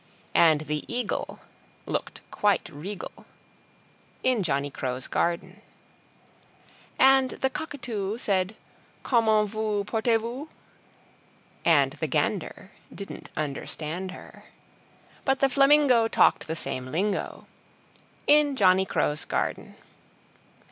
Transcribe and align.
And 0.33 0.61
the 0.61 0.83
Eagle 0.91 1.41
Looked 1.85 2.21
quite 2.31 2.67
regal 2.69 3.11
In 4.23 4.41
Johnny 4.41 4.71
Crow's 4.71 5.05
Garden 5.05 5.61
And 6.97 7.29
the 7.29 7.51
Cockatoo 7.51 8.17
Said 8.17 8.55
"Comment 9.03 9.47
vous 9.47 9.83
portez 9.83 10.19
vous?" 10.19 10.49
And 11.63 11.91
the 11.99 12.07
Gander 12.07 12.71
Didn't 12.91 13.29
understand 13.37 14.09
her; 14.09 14.45
But 15.23 15.39
the 15.39 15.49
Flamingo 15.49 16.07
Talked 16.07 16.47
the 16.47 16.55
same 16.55 16.87
lingo 16.87 17.45
In 18.25 18.55
Johnny 18.55 18.85
Crow's 18.87 19.23
Garden. 19.23 19.75